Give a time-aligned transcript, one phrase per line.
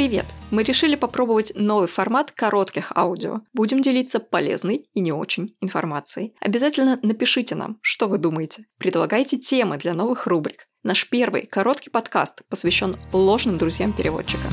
[0.00, 0.24] Привет!
[0.50, 3.42] Мы решили попробовать новый формат коротких аудио.
[3.52, 6.34] Будем делиться полезной и не очень информацией.
[6.40, 8.64] Обязательно напишите нам, что вы думаете.
[8.78, 10.68] Предлагайте темы для новых рубрик.
[10.82, 14.48] Наш первый короткий подкаст посвящен ложным друзьям переводчика.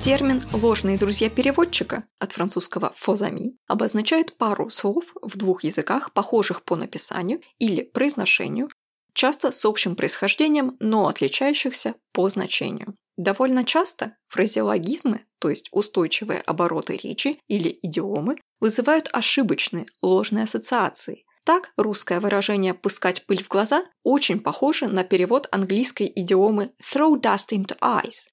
[0.00, 6.74] Термин «ложные друзья переводчика» от французского «фозами» обозначает пару слов в двух языках, похожих по
[6.74, 8.70] написанию или произношению,
[9.12, 12.96] часто с общим происхождением, но отличающихся по значению.
[13.16, 21.24] Довольно часто фразеологизмы, то есть устойчивые обороты речи или идиомы, вызывают ошибочные, ложные ассоциации.
[21.44, 27.52] Так, русское выражение «пускать пыль в глаза» очень похоже на перевод английской идиомы «throw dust
[27.52, 28.28] into eyes».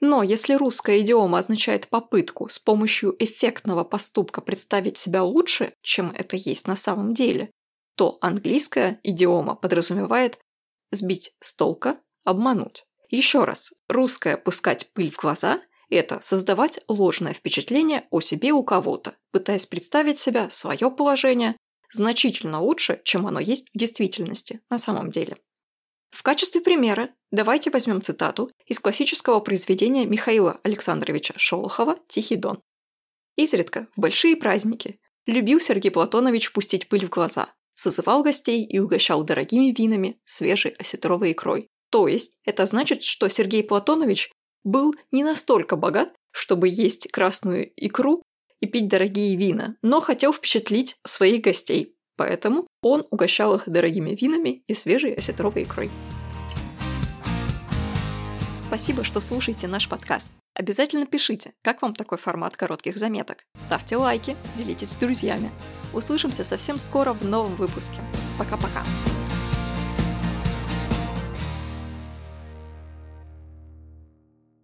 [0.00, 6.36] Но если русская идиома означает попытку с помощью эффектного поступка представить себя лучше, чем это
[6.36, 7.50] есть на самом деле,
[7.96, 10.38] то английская идиома подразумевает
[10.90, 12.84] сбить с толка, обмануть.
[13.10, 15.60] Еще раз, русское «пускать пыль в глаза»–
[15.90, 21.56] это создавать ложное впечатление о себе у кого-то, пытаясь представить себя, свое положение,
[21.90, 25.38] значительно лучше, чем оно есть в действительности, на самом деле.
[26.10, 32.60] В качестве примера давайте возьмем цитату из классического произведения Михаила Александровича Шолохова «Тихий дон».
[33.36, 39.24] Изредка, в большие праздники, любил Сергей Платонович пустить пыль в глаза, созывал гостей и угощал
[39.24, 41.68] дорогими винами, свежей осетровой икрой.
[41.94, 44.32] То есть это значит, что Сергей Платонович
[44.64, 48.20] был не настолько богат, чтобы есть красную икру
[48.58, 54.64] и пить дорогие вина, но хотел впечатлить своих гостей, поэтому он угощал их дорогими винами
[54.66, 55.88] и свежей осетровой икрой.
[58.56, 60.32] Спасибо, что слушаете наш подкаст.
[60.56, 63.44] Обязательно пишите, как вам такой формат коротких заметок.
[63.54, 65.48] Ставьте лайки, делитесь с друзьями.
[65.92, 68.00] Услышимся совсем скоро в новом выпуске.
[68.36, 68.82] Пока-пока.